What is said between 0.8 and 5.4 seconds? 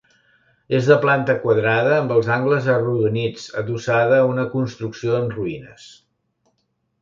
de planta quadrada amb els angles arrodonits, adossada a una construcció en